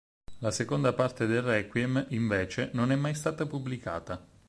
[0.39, 4.27] La seconda parte del requiem invece non è mai stata pubblicata.